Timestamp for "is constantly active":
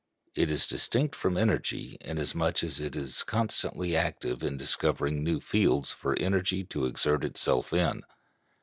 2.95-4.41